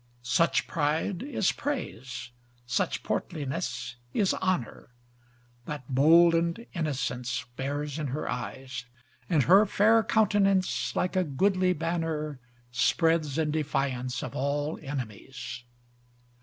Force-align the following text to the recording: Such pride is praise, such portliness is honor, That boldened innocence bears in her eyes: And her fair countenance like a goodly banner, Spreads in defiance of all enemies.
Such 0.23 0.65
pride 0.65 1.21
is 1.21 1.51
praise, 1.51 2.31
such 2.65 3.03
portliness 3.03 3.97
is 4.15 4.33
honor, 4.33 4.89
That 5.65 5.93
boldened 5.93 6.65
innocence 6.73 7.45
bears 7.55 7.99
in 7.99 8.07
her 8.07 8.27
eyes: 8.27 8.87
And 9.29 9.43
her 9.43 9.67
fair 9.67 10.01
countenance 10.01 10.95
like 10.95 11.15
a 11.15 11.23
goodly 11.23 11.73
banner, 11.73 12.39
Spreads 12.71 13.37
in 13.37 13.51
defiance 13.51 14.23
of 14.23 14.35
all 14.35 14.79
enemies. 14.81 15.65